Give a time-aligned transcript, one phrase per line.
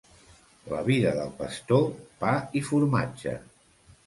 [0.71, 1.85] La vida del pastor,
[2.25, 3.37] pa i formatge.